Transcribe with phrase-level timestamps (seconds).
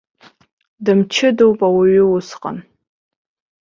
[0.85, 2.57] Дымчыдоуп ауаҩы усҟан.